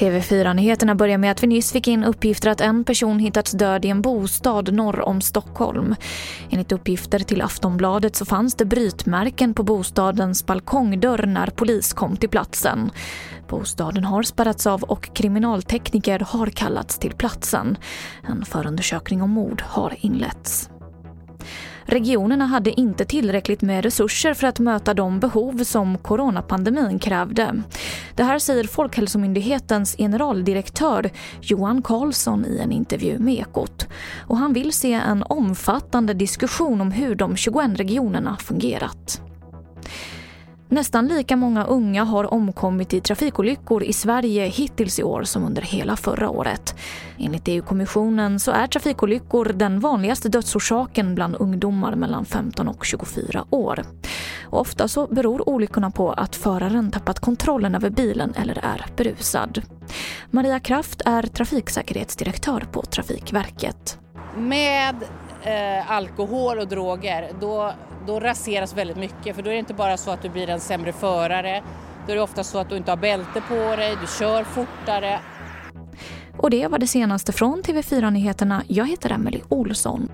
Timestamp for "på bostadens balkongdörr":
9.54-11.26